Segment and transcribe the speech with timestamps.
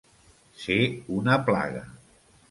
[0.61, 0.77] Ser
[1.17, 1.83] una plaga.